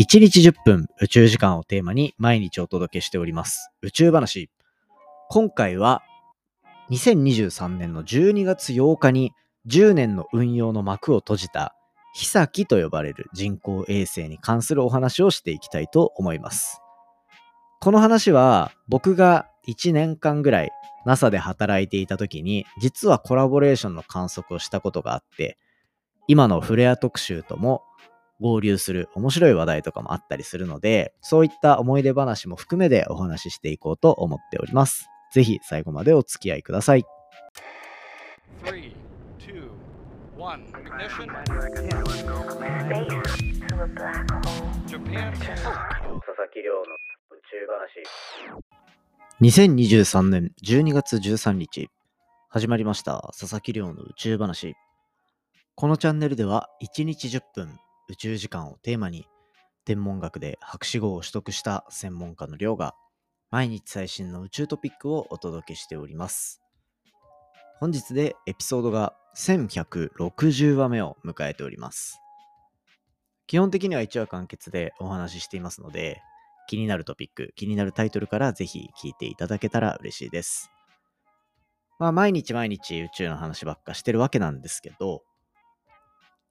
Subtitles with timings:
[0.00, 3.70] 1日10分宇宙時間をテーマに毎日お届けしております。
[3.82, 4.50] 宇宙話。
[5.28, 6.02] 今回は
[6.90, 9.32] 2023年の12月8日に
[9.66, 11.74] 10年の運用の幕を閉じた
[12.14, 16.80] ヒサキと呼ばれる人工衛星に関するお話をしていきたいと思います。
[17.80, 20.70] この話は僕が1年間ぐらい
[21.06, 25.56] NASA で働いていた時に実はコラボレーションの観測をしたことがあって
[26.26, 27.82] 今のフレア特集とも
[28.40, 35.08] 合流する面白い話題とかもあったりするのでそういった思い出話も含めてお話ししていこうと思っております。
[35.32, 37.04] ぜひ最後までお付き合いください。
[38.64, 38.92] Three,
[39.38, 39.70] two,
[40.36, 40.64] one.
[40.72, 41.26] Ignition.
[44.86, 45.32] Japan.
[45.32, 48.04] 佐々木亮の宇宙話
[49.40, 51.88] 2023年12月13日
[52.50, 54.74] 始まりました佐々木亮の宇宙話
[55.76, 57.78] このチャンネルでは1日10分
[58.10, 59.26] 宇宙時間をテーマに
[59.84, 62.94] 天文学で博士号を取得した専門家の亮が
[63.50, 66.60] 毎日最新の宇宙トピックをお届けしております
[67.78, 72.20] 本日でエピソードが1160話目を迎えております
[73.50, 76.22] 基本的には1話完結でお話ししていますので、
[76.68, 80.70] 気になるトピック、気になるタイトルからぜひ聞いていただけたら嬉しいです。
[81.98, 85.24] まあ、毎日毎日宇宙の話ばっかしてるわけなんですけど、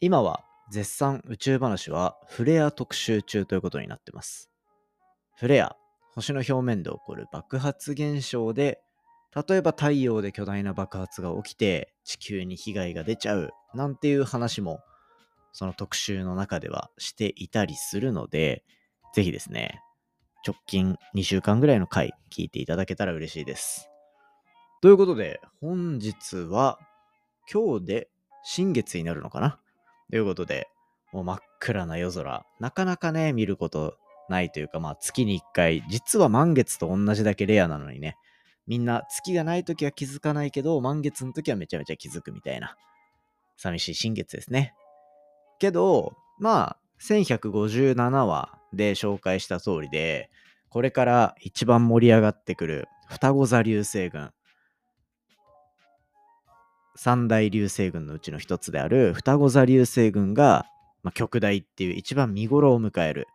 [0.02, 4.50] 今は絶賛宇宙話はフレア特集中ということになってます。
[5.36, 5.76] フレア、
[6.14, 8.80] 星の表面で起こる爆発現象で、
[9.48, 14.80] 例えば太陽で巨大な爆発が起きて地球に被害が出ちゃうなんていう話も
[15.52, 18.64] その特集の中ではしていたりするので、
[19.14, 19.82] ぜひですね、
[20.46, 23.90] 直近2週間ぐらいの回聞いていただけたら嬉しいです。
[24.82, 26.80] ということで、本日は
[27.52, 28.10] 今日で
[28.44, 29.60] 新月になるのかな？
[30.10, 30.68] ということで、
[31.12, 33.98] もう真っ暗な夜空、なかなかね、見ること
[34.30, 38.16] ないというか、まあ月に1回、実は満月と同じだけレアなのにね、
[38.68, 42.76] みんな月がない時は気づかないけど、満月の時はめちゃめちゃ気づくみたいな、
[43.58, 44.74] 寂しい新月ですね。
[45.60, 50.30] けど、まあ、1157話で紹介した通りで、
[50.70, 54.32] これから一番盛り上がってくる双子座流星群。
[57.02, 60.66] 三大流星群のうちの一つである双子座流星群が、
[61.02, 63.26] まあ、極大っていう一番見頃を迎える。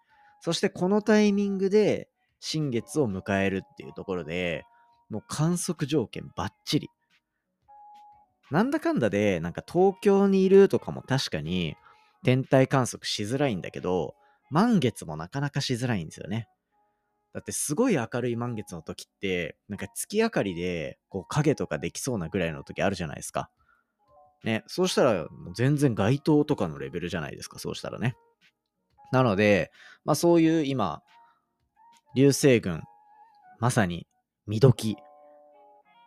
[0.42, 2.10] そしてこのタイミングで
[2.40, 4.66] 新月を迎えるっていうところで、
[5.08, 6.90] もう観測条件バッチリ。
[8.50, 11.74] なんだかんだで、なんか東京にいるとかも確かに
[12.22, 14.14] 天体観測しづらいんだけど、
[14.50, 16.48] 満月もなかなかしづらいんですよね。
[17.34, 23.50] だってすごい明るい満月の時って、なんか月明かりでこう影とかできそうなぐらいの時あるじゃないですか。
[24.44, 28.14] ね、そうしたら全然街灯とかのレベルじゃないですか、そうしたらね。
[29.10, 29.72] なので、
[30.04, 31.02] まあそういう今、
[32.14, 32.82] 流星群、
[33.58, 34.06] まさに
[34.46, 34.96] 見時。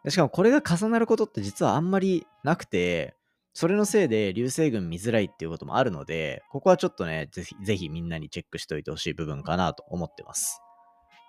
[0.06, 3.16] でしかもこれが重なることって実はあんまりなくて、
[3.54, 10.62] それのせいで流星群見づらいっていうこともあるので、ここはちょっとね、ぜひぜひみんなにチェックしておいてほしい部分かなと思ってます。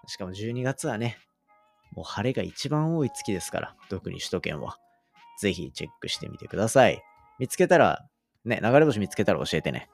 [0.09, 1.19] しかも12月はね、
[1.93, 4.79] もう晴れが一番多い月ですから、特に首都圏は。
[5.41, 7.01] ぜひチェックしてみてください。
[7.39, 8.05] 見つけたら、
[8.45, 9.89] ね、流れ星見つけたら教えてね。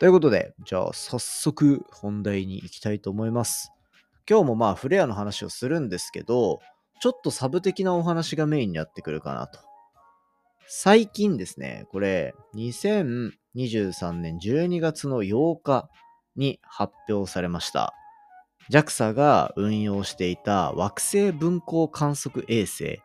[0.00, 3.70] ということで、じゃあ早速本題に行きたいと思います。
[4.28, 6.60] 今日もまあフレアの話をするんですけど、
[7.00, 9.60] ちょっとサブ的なお話がメインになってくるかなと。
[10.66, 15.90] 最近ですね、これ、2023年12月の8日
[16.36, 17.94] に発表されました。
[18.70, 23.00] JAXA が運用していた惑星分光観測衛星、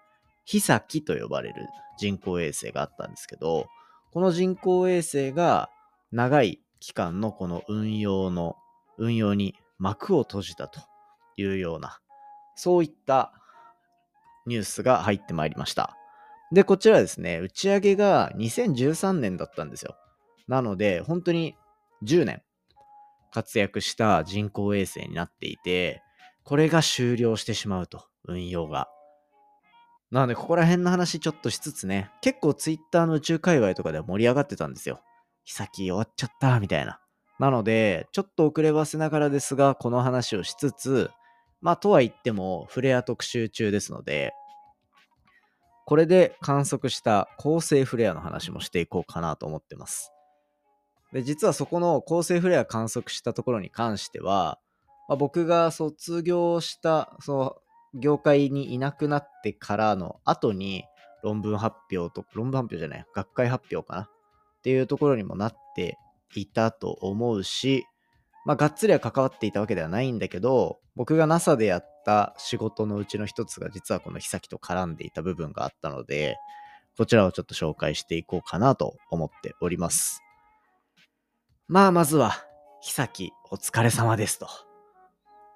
[0.46, 1.56] ヒサキと呼ばれる
[1.98, 3.68] 人工衛星があったんですけど、
[4.12, 5.70] この人工衛星が
[6.12, 8.56] 長い期間のこの運用の、
[8.98, 10.80] 運用に幕を閉じたと
[11.36, 12.00] いうような、
[12.56, 13.34] そういった
[14.46, 15.96] ニュースが入ってまいりました。
[16.52, 19.96] で、こちらですね、打ち上げが2013年だったんですよ。
[20.48, 21.56] なので、本当に
[22.04, 22.42] 10年
[23.32, 26.02] 活躍した人工衛星になっていて、
[26.44, 28.88] これが終了してしまうと、運用が。
[30.12, 35.02] なので、ここら辺の話ちょっとしつつね、結構 Twitter の宇宙界隈とかでは盛り上がってたんですよ。
[35.44, 37.02] 日先終わっちゃった、みたいな。
[37.40, 41.12] なので、ちょっと遅ればせながらですが、この話をしつつ、
[41.62, 44.34] まあ、とは言っても、フレア特集中ですので、
[45.86, 50.12] これで観測した恒星フレアの話もしていこうかなと思ってます。
[51.14, 54.60] で、実はそこの恒星フレア観測したところに関しては、
[55.08, 57.56] まあ、僕が卒業した、その
[57.94, 60.84] 業界にいなくなってからの後に
[61.24, 64.10] 論文発表と、論文発表じゃない、学会発表かなっ
[64.64, 65.98] ていうところにもなって
[66.36, 67.86] いたと思うし、
[68.46, 76.38] まあ、がっつりは関わっていたわけではないんだけど、僕が NASA でやった仕事のうちの一つが実はこのヒサキと絡んでいた部分があったので、
[76.98, 80.27] こちらをちょっと紹介していこうかなと思っております。
[81.70, 82.46] まあ、まずは、
[82.80, 84.48] ヒサキお疲れ様ですと。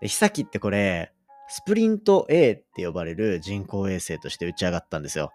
[0.01, 1.13] ヒサキってこれ、
[1.47, 5.31] スプリント A って呼ばれる人工衛星として打ち上がったんですよ。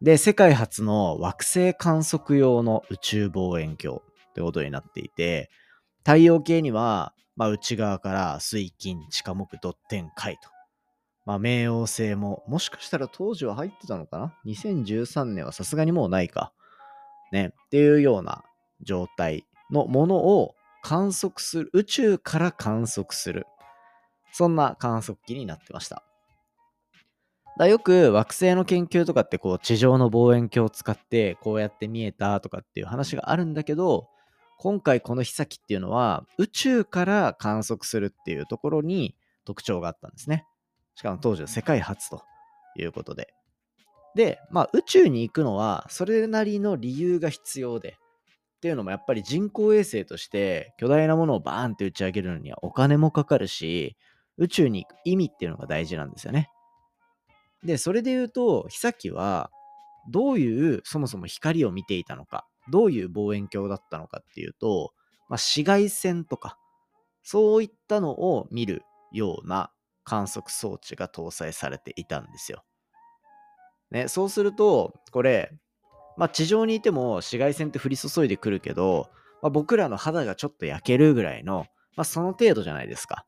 [0.00, 4.00] で、世界初の惑星観測用の宇宙望遠鏡っ
[4.32, 5.50] てことになっていて、
[6.04, 10.48] 太陽系には、まあ、内側から水金、地下木、土天海と。
[11.26, 16.52] まあ、冥王星も、もしかしたら当時は入ってたのかな ?2013 年はさすがにもうないか。
[17.32, 17.46] ね。
[17.66, 18.44] っていうような
[18.82, 23.46] 状態のものを観測する、宇宙から観測する。
[24.32, 26.04] そんな観測機になってました。
[27.58, 34.08] だよく惑星の研究とかってこう地上の望遠鏡を使ってこうやって見えたとかっていう話があるんだけど
[34.58, 40.46] 今回このヒサキっていうのは宇宙から観測するっていうところに特徴があったんですね。
[40.94, 42.22] しかも当時は世界初と
[42.78, 43.34] いうことで。
[44.14, 47.98] で、まあ宇宙に行くのはそれなりの理由が必要で。
[48.62, 53.96] っていうのもやっぱり人工衛星として巨大なものをバーンって打ち上げるのにはお金もかかるし
[54.38, 56.48] 宇宙に行く意味っていうのが大事なんですよね。
[57.64, 59.50] で、それで言うと、ヒサキは
[60.10, 64.92] どういうそもそも光を見ていたのか、どういう望遠鏡だったのかっていうと、
[65.28, 66.56] まあ、紫外線とか、
[67.22, 68.82] そういったのを見る
[69.12, 69.72] ような
[70.04, 72.64] 観測装置が搭載されていたんですよ。
[73.90, 75.52] ね、そうすると、これ、
[76.16, 79.08] まあ、地上にいても紫外線って降り注いでくるけど、
[79.42, 81.66] まあ、僕らの肌がちょっと焼けるぐらいの、
[81.96, 83.24] まあ、その程度じゃないですか。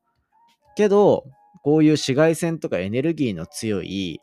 [0.76, 1.24] けど、
[1.62, 4.20] こういう紫外線とかエネルギーの強い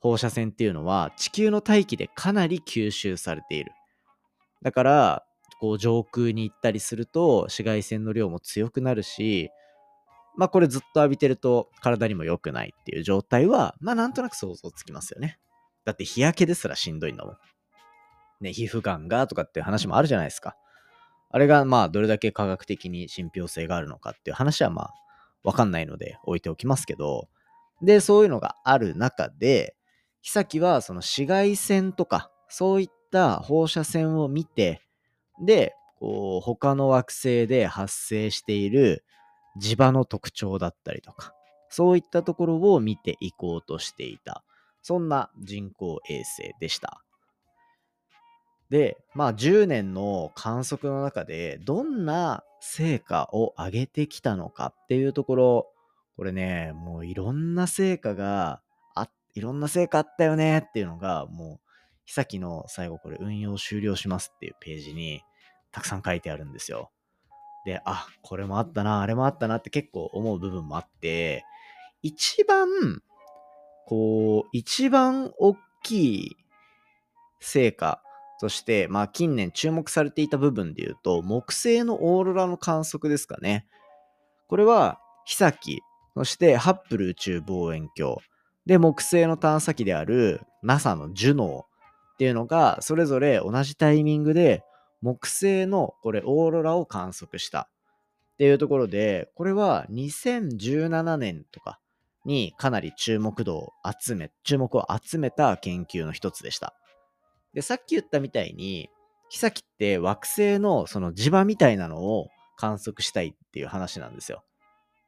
[0.00, 3.72] 放射線っていうのは地球の大気でかなり吸収されている。
[4.62, 5.22] だから、
[5.58, 9.50] こう上空に行ったりすると紫外線の量も強くなるし、
[10.36, 15.38] まあこれずっと浴びてると体にも良くないっていう状態は、まあなんとなく想像つきますよね。
[15.84, 17.36] だって日焼けですらしんどいんだもん。
[18.40, 20.56] ね、皮膚がんがとかっていう話もあるじゃないですか。
[21.30, 24.94] あれがまあどれだけ科学的に信憑性があるのかっていう話はまあ
[25.42, 27.28] わかんないので置いておきますけど、
[27.82, 29.76] で、そういうのがある中で、
[30.22, 34.82] ヒサキはその紫外線とか、そういった放射線を見て、
[35.44, 39.04] で、こう、他の惑星で発生している
[39.60, 41.32] 磁場の特徴だったりとか、
[41.68, 44.42] そういったところを見ていこうとしていた。
[44.82, 47.05] そんな人工衛星でした。
[48.70, 55.72] で、まあ10年の観測の中でどんな成果を上げてきたのかっていうところ、
[56.16, 58.60] これね、もういろんな成果が
[58.94, 61.66] あ、いろんな成果あったよねっていうのが、もう、
[62.04, 65.22] ヒサキの最後これ運用終了しますっていうページに
[65.72, 66.90] たくさん書いてあるんですよ。
[67.64, 71.44] で、あ、これもあったな、あれもあったなって結構思う部分もあって、
[72.02, 72.68] 一番、
[73.86, 76.36] こう、一番大きい
[77.40, 78.00] 成果
[78.40, 83.66] として、まあ近年注目されていた部分で言うと、木星のオーロラの観測ですかね。
[84.48, 85.80] これは、ヒサキ、
[86.14, 88.18] そしてハッブル宇宙望遠鏡、
[88.66, 94.64] で、木星の探査機である NASA のジュノーっていうのが、それぞれ同じタイミングで
[95.02, 97.68] 木星のこれオーロラを観測した
[98.34, 101.78] っていうところで、これは2017年とか
[102.24, 106.74] にかなり注目度を集め、注目を集めた研究の一つでした。
[107.56, 108.90] で、さっき言ったみたいに、
[109.30, 114.44] ヒサキって惑星のその磁場みたいなのを観測したいっていう話なんですよ。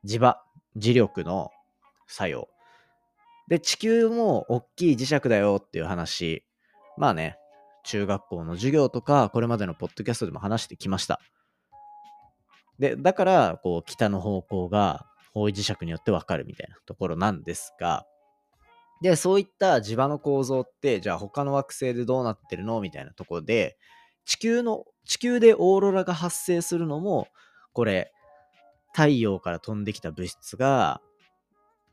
[0.07, 0.41] 磁場、
[0.79, 1.51] 磁力の
[2.07, 2.49] 作用。
[3.49, 6.43] で、地球も大きい磁石だよっていう話。
[6.97, 7.37] まあね、
[7.85, 11.21] 中学校の授業とか、これまでのポッドキャストでも話してきました。
[12.79, 18.07] で、だから、こう、北の方向が方位磁石によってわかるみたいなところなんですが、
[19.01, 23.77] で、そういった磁場の構造って、じゃあ他の惑星でどうなってるのみたいなところで、
[24.25, 27.29] 地球の、地球でオーロラが発生するのも、
[27.73, 28.13] これ、
[28.93, 31.01] 太陽から飛んできた物質が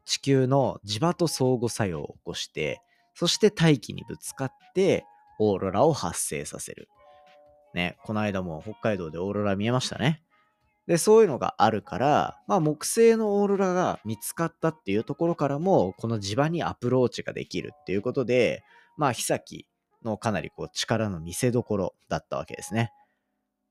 [0.05, 2.81] 地球の磁場と相互作用を起こして、
[3.13, 5.05] そして大気にぶつかって
[5.39, 6.87] オーロラを発生させる。
[7.73, 10.21] ね、この間も北海道でオーロラ見えましたね。
[10.87, 18.63] で、そういうのがあるから、まあ木星のオーロラが見つかったっていうところからも、この磁場にアプローチができるっていうことで、
[18.97, 19.67] まあヒサキ
[20.03, 22.91] のかなりこう力の見せ所だったわけですね。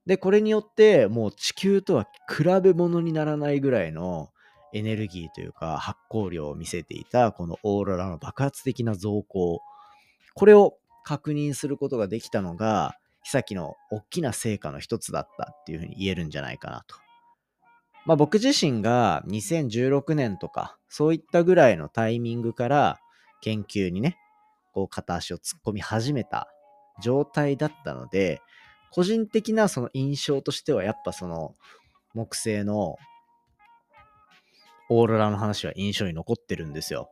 [0.06, 4.30] で、これによって、もう地球とは比べ物にならないぐらいの
[4.74, 9.60] エネルギーというか発光量を見せていたこのオーロラの爆発的な増光。
[10.34, 17.03] これを確認することができたのが、ヒサキの大きな成果の一つだったっていうふうに言えるんじゃないかなと。
[18.06, 23.00] まあ僕自身が2016年とか、そういったぐらいのタイミングから
[23.40, 24.18] 研究にね、
[24.72, 26.48] こう片足を突っ込み始めた
[27.02, 28.40] 状態だったので、
[28.90, 31.54] 個人的なその印象としてはやっぱその
[32.14, 32.96] 木星の
[34.90, 37.08] オーロラの話は印象に残ってるんですよ。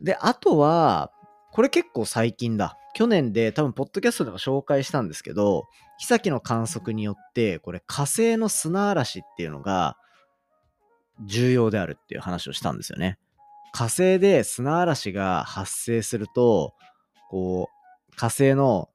[0.00, 1.12] で、あとは、
[1.52, 2.76] これ結構最近だ。
[2.94, 9.96] 去年で多分ポッドキャストでも紹介したんですけど、妃の観測によって、これ火星の砂嵐っていうのが
[11.26, 13.18] 重要であるっていう話をしたんですよね。
[13.72, 16.74] 火星で砂嵐が発生すると、
[17.30, 18.88] こう、火星の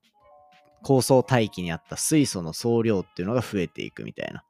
[0.84, 4.44] 高層大気にあった水素の総量っていうのが増えていくみたいな。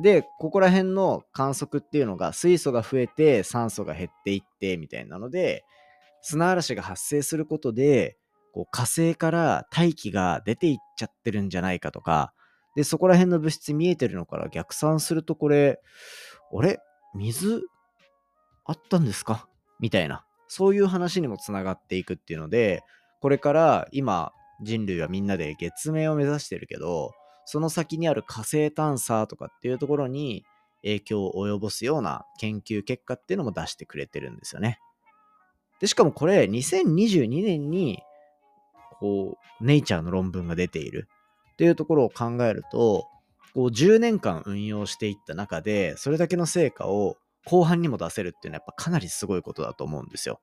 [0.00, 5.64] で、ここら辺の観測っていうのが水素が増えて酸素が減っていってみたいなので、
[6.22, 8.16] 砂嵐が発生することで、
[8.52, 12.32] こう火星から大気が出ていっちゃってるんじゃないかとか、
[12.76, 15.80] で、そこら辺の物質見えてるのから逆算するとこれ、
[16.56, 16.80] あれ？
[17.14, 17.62] 水
[18.64, 19.48] あったんですか？
[19.80, 20.24] みたいな。
[20.46, 22.82] そういう話にもつながっていくっていうので、
[23.20, 24.32] これから今
[24.62, 27.12] 人類はみんなで月面を目指してるけど、
[27.44, 30.44] その先にある火星探査とかっていうところに
[30.82, 34.78] 影響を及ぼすような研究結果っていうのも出してくれてるんですよね。
[35.80, 38.02] で、しかもこれ2022年に
[38.98, 41.08] こう、ネイチャーの論文が出ている
[41.52, 43.06] っていうところを考えると、
[43.54, 50.40] こう10年間運用していった中で、それだけの成果を後半にも出せるっていうのはやっぱかなりすごいことだと思うんですよ。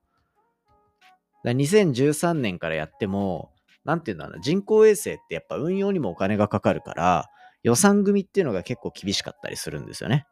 [1.44, 3.52] だ2013年からやっても、
[3.84, 7.30] なんていうんだろうな、人工衛星ってやっぱ運用にもお金がかかるから、
[7.62, 10.26] 予算組っていうのが結構厳しかったりするんですよね。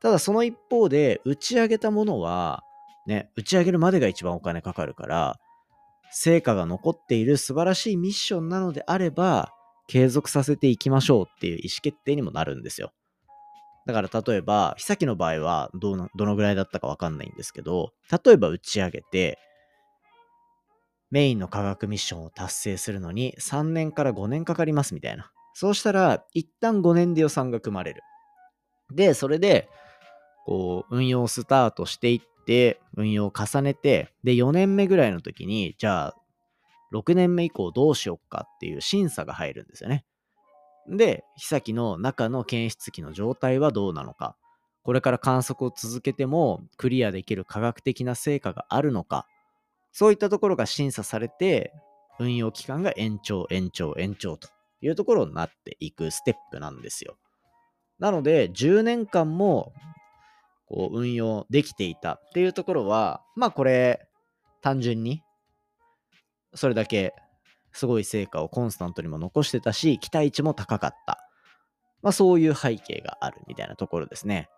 [0.00, 2.62] ただその一方で、打ち上げたものは、
[3.08, 5.40] ね、打ち上げるまでが一番お金かかるから、
[6.12, 9.50] 成果が残っている素晴らしいミッションなのであれば、
[9.88, 12.92] 継続させていきましょうっていう意思決定にもなるんですよ。
[13.86, 17.92] だから例えば、妃の場合はどのどのぐらいだったかわかんないんですけど、
[18.24, 19.38] 例えば打ち上げて、
[21.10, 25.32] メインの科学ミッションを達成するのに3年から5年かかりますみたいな。
[25.54, 28.02] そうしたら、一旦5年で予算が組まれる。
[28.94, 29.70] で、それで、
[30.44, 36.16] こう、運用スタートしていって、運用を重ねて、で、4年目ぐらいの時に、じゃあ、
[36.94, 40.06] 6年目以降どうしよっかっていう審査が入るんですよね。
[40.88, 44.34] で、妃の中の検出器の状態はどうなのか。
[44.82, 49.26] これから観測を続けてもクリアできる科学的な成果があるのか。
[49.92, 51.74] そういったところが審査されて、
[52.18, 54.48] 運用期間が延長、延長、延長と
[54.80, 57.18] いうところになっていくステップなんですよ。
[57.98, 59.74] なので、10年間も
[60.68, 64.06] こう運用できていたっていうところは、まあこれ、
[64.60, 65.22] 単純に、
[66.54, 67.14] それだけ
[67.72, 71.18] すごい成果をコンスタントにも残してたし、期待値も高かった。
[72.02, 74.48] まあそういう背景があるみたいなところですね。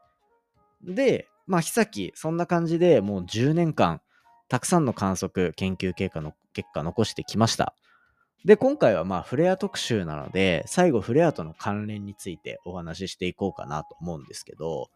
[0.82, 4.00] で、まあ、妃、そんな感じでもう10年間、
[4.48, 7.74] たくさんの観測、研究結果の結果残してきました。
[8.44, 14.90] で、今回はまあフレア特集なので、最後フレアとの関連についてお話ししていこうかなと思うんですけど、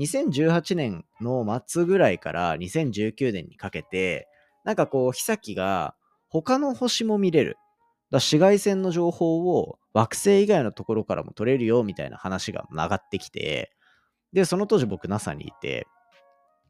[0.00, 4.28] 2018年の末ぐらいから2019年にかけて、
[4.64, 5.94] なんかこう、妃が
[6.28, 7.56] 他の星も見れる。
[8.10, 13.70] だ紫外線の情報を惑星以外のところからも取れるよみたいな話が上がってきて、
[14.32, 15.86] で、その当時僕 NASA にいて、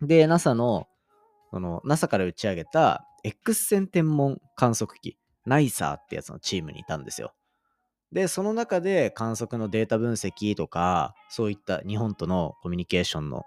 [0.03, 0.87] で、NASA の、
[1.51, 7.33] その NASA から打ち上げた X 線天文観測機、NISA ってやつのチームにいたんですよ。
[8.13, 13.45] で、その中で観測のデータ分析とか、そういった日本とのコミュニケーションの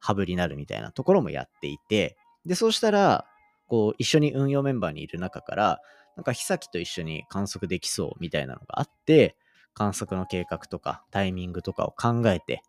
[0.00, 3.26] ハブになるみたいなところもやっていて、で、そうしたら、
[3.68, 5.80] こう、一緒に運用メンバーにいる中から、
[6.16, 9.36] なんか、妃と一緒に観測できそうみたいなのがあって、
[9.74, 12.62] 観測の計画とかタイミングとかを考えて、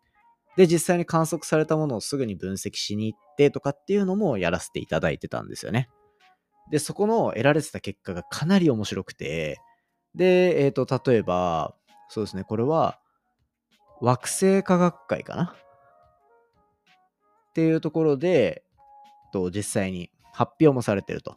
[0.56, 5.90] で、実際に観測されたものをすぐに分析しに行ってとかっていうのもやらせていただいてたんですよね。
[6.70, 9.58] で、そこの得られてた結果がかなり面白くて、
[10.14, 11.74] で、えっ、と、例えば、
[12.08, 12.98] そうですね、これは、
[14.00, 15.54] 惑星科学会かな？
[17.50, 18.64] っていうところで、
[19.32, 21.36] と実際に発表もされてると。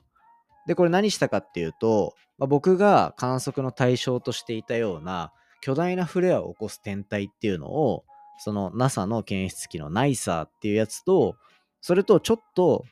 [0.67, 5.31] で、これ何したかっていうと、まあ、僕が観測の対象としていたような
[5.61, 8.05] 巨大なフレアを起こす天体っていうのを、
[8.39, 11.35] その NASA の検出機の NISA っていうやつと、
[11.81, 12.85] それとちょっと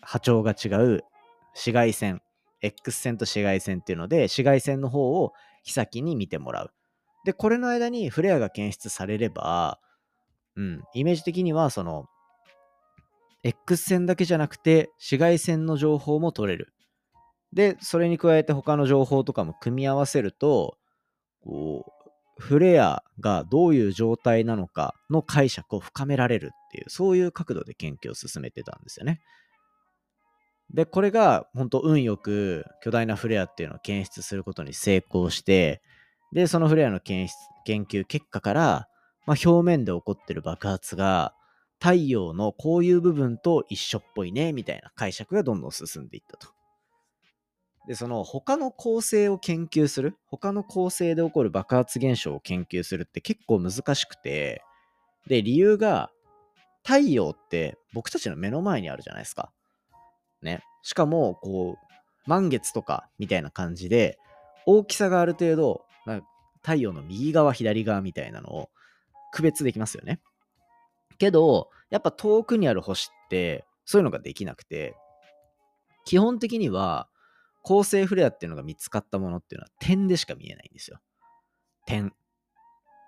[0.00, 1.04] 波長が違う
[1.54, 2.22] 紫外線、
[2.60, 6.72] X 線と紫外線っていうので、紫外線の方を日先に見てもらう。
[7.24, 9.80] で、これの間にフレアが検出されれば、
[10.56, 12.06] うん、イメージ的にはその
[13.44, 16.72] X 線だけじゃなくて紫外線の情報も取れる。
[17.52, 20.76] で、それに加えて他の情報とかも組み合わせると、
[21.42, 21.92] こう、
[22.40, 29.20] フレアがどういう状態なのかの解釈を深められるっていう、そういう角度で研究を進めてたんですよね。
[30.72, 35.82] で、これが本当運よく巨大なフレアっていうのを検出することに成功して、
[36.32, 37.34] で、そのフレアの検出
[37.64, 38.88] 研究結果から、
[39.26, 41.34] まあ、表面で起こってる爆発が
[41.80, 46.48] 太陽のこういう部分と一緒っぽいね、みたいな解釈がどんどん進んでいったと。
[47.86, 54.62] で、その他の構成を研究する、他の構成で起こる爆発現象を研究するって結構難しくて、
[55.26, 56.10] で、理由が、
[56.84, 59.52] 太陽って僕たちの目の前にあるじゃないですか。
[60.42, 60.62] ね。
[60.82, 64.18] しかも、こう、満月とかみたいな感じで、
[64.66, 65.84] 大きさがある程度、
[66.62, 68.70] 太陽の右側、左側みたいなのを
[69.32, 70.20] 区別できますよね。
[71.18, 74.94] けど、やっぱ遠くにある星って、そういうのができなくて、
[76.04, 77.08] 基本的には、
[77.62, 81.00] 恒星フレアっていうのが見つかったものっていうのは点でしか見えないんですよ。
[81.86, 82.14] 点。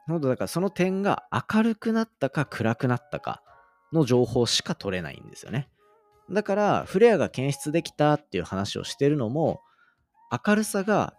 [0.07, 3.43] ほんとだからその点が明るくなったか暗くなったか
[3.93, 5.69] の情報しか取れないんですよね。
[6.31, 9.61] だからフレアが検出できたっていう話をしてるのも
[10.47, 11.15] 明るさが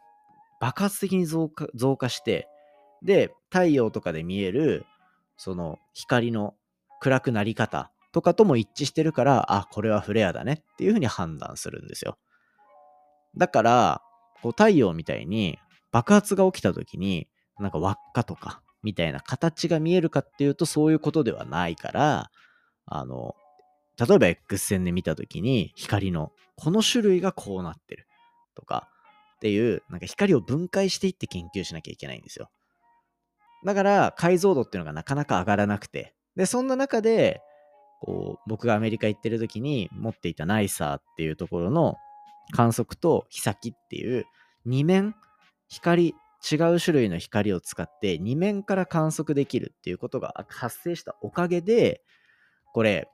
[0.60, 2.48] 爆発的に増加増加して
[3.04, 4.86] で太陽とかで見える
[5.38, 6.56] その光の
[7.02, 12.18] 暗くなり方とかとも一致してるからあこれはフレアだねっていうふうに判断するんですよ。
[13.38, 14.02] だから、
[14.42, 15.60] こう太陽みたいに
[15.92, 17.28] 爆発が起きた時に、
[17.60, 22.32] なんか輪っかとかみたいな形が見えるかっていうとそういうことではないから、
[22.86, 23.36] あの、
[24.06, 28.08] 例えば X 線で見た時に光のこの種類がこうなってる
[28.56, 28.90] とか
[29.36, 32.50] っていう、なんか光を分解していって研究しなきゃいけないんですよ。
[33.66, 37.42] だから解像度っていうのがなかなか上がらなくて、で、そんな中で、
[38.02, 41.96] こう、僕がアメリカ行ってる時に持っていたナイサーっていうところの
[42.52, 44.26] 観測と日先っていう
[44.66, 45.16] 二面
[45.70, 46.16] 光
[46.52, 52.02] 違う種類の光を使って二面から観測できるっていうことが発生したおかげで
[52.74, 53.08] これ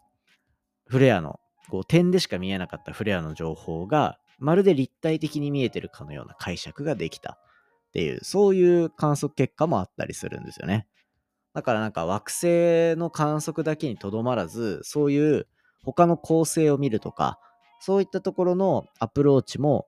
[0.88, 10.88] フレアのこう点でしか見えなかったフレアの情報がまるで立体的に見えてるかのような解釈ができたっていうそういう観測結果もあったりするんですよね。
[11.54, 12.46] だからなんか惑星
[12.96, 15.48] の観測だけにとどまらずそういう
[15.84, 17.40] 他の構成を見るとか
[17.80, 19.88] そういったところのアプローチも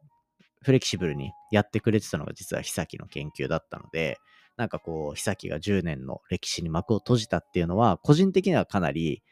[0.62, 4.18] フレキシブルにやってくれてたのが実はヒサキの研究だったので、
[4.58, 9.24] なんかこう、ヒサキが10年の歴史に幕を閉じたっていうのは、個人的にはかなり、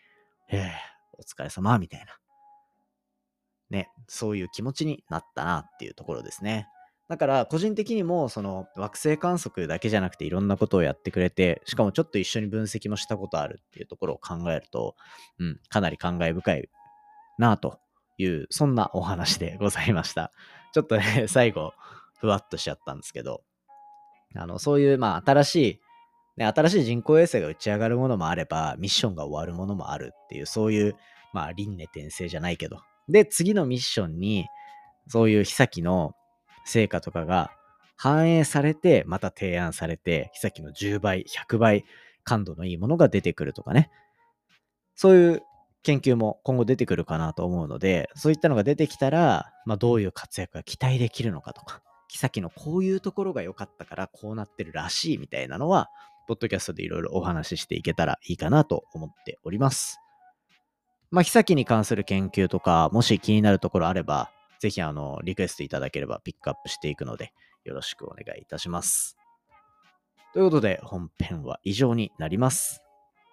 [0.50, 2.18] ええお疲れ様みたいな。
[3.70, 6.68] ね、そういう気持ちになったなっていうところですね。
[7.10, 14.96] だから、個人的にも、その惑星観測だけじゃなくていろんなことをやってくれて、しかもちょっと一緒に分析もしたことあるっていうところを考えると、
[15.40, 16.70] うん、かなり感慨深い
[17.38, 17.80] なと
[18.18, 20.34] いう、そんなお話でございました。
[20.74, 21.74] ちょっとね、最後、
[22.20, 23.42] ふわっとしちゃったんですけど、
[24.36, 25.80] あの、そういう、まあ、新しい、
[26.38, 30.96] ね、新しい人工衛星が打ち上がるものもあれば、ミッションが終わるものもあるっていう、そういう、
[31.34, 32.80] まあ、輪廻転生じゃないけど。
[33.10, 34.46] で、次のミッションに、
[35.08, 36.14] そういう妃先の
[36.66, 37.52] 成果とかが
[37.96, 41.86] 反映されて、また提案されて、妃先の10倍、100倍、
[42.24, 43.90] 感度のいいものが出てくるとかね。
[44.96, 45.42] そういう
[45.84, 55.90] 研究も今後出てくるかなと思うので、そういったのが出てきたら、まあ、どういう活躍が期待できるのかとか、キサキのこういうところが良かったからこうなってるらしいみたいなのは、
[56.28, 60.00] ポッドキャストでいろいろお話ししていけたらいいかなと思っております。
[61.10, 67.32] まあ、キサキに関する研究とか、もし気になるところあれば、ぜひあの、リクエストいただければピックアップしていくので、
[67.64, 69.18] よろしくお願いいたします。
[70.34, 72.84] ということで、本編は以上になります。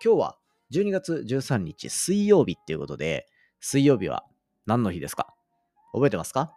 [0.05, 0.39] 今日は
[0.73, 3.27] 12月13日水曜日っていうことで、
[3.61, 4.25] 水曜日は
[4.67, 5.35] 何の日ですか？
[5.93, 6.55] 覚えてますか？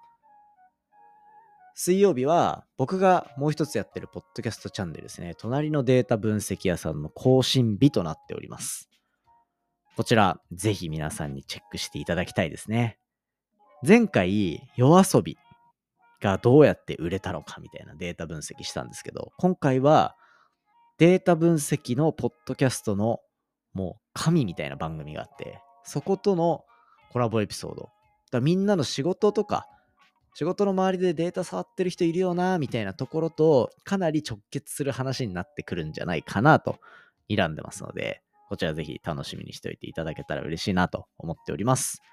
[1.79, 5.35] 水曜日は僕がもう一つやってるポッドキャストチャンネルですね。
[5.37, 8.89] 隣のデータ分析屋さんの更新日となっております。
[9.95, 12.97] こちら、ぜひ皆さんにチェックしていただきたいですね。
[13.87, 15.37] 前回、夜遊び
[16.19, 20.15] がどうやって売れたのかみたいなデータ分析したんですけど、今回は
[20.97, 23.19] データ分析のポッドキャストの
[23.73, 26.65] もう神みたいな番組があって、そことの
[27.11, 27.91] コラボエピソード。
[28.31, 29.67] だみんなの仕事とか、
[30.37, 36.77] 仕事の周りでデータ触ってる人いるよな、みたいなところと、かなり直結する話になってくるんじゃないかなと、
[37.27, 42.03] 睨んでますので、こちらぜひ楽しみにしておいていただけたら嬉しいなと思っております。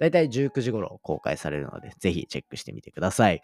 [0.00, 3.42] だいたい19時頃公開されるので、ぜひチェックしてみてください。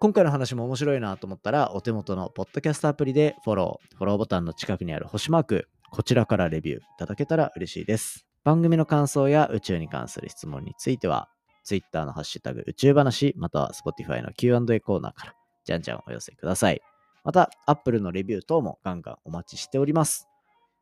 [0.00, 8.26] 今回の話も面白いなと思ったら、お手元のポッドキャストアプリでフォロー、フォローボタンの近くにある星マーク、こちらからレビューいただけたら嬉しいです。
[8.42, 11.28] 番組の感想や宇宙に関する質問については、
[11.62, 16.80] Twitter のハッシュタグ宇宙話、または Spotify の Q&A コーナーから、じゃんじゃんお寄せください。
[17.24, 20.28] また Apple のレビュー等もガンガンお待ちしております。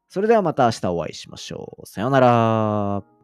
[0.09, 1.87] それではまた明日お会いしましょう。
[1.87, 3.20] さようなら。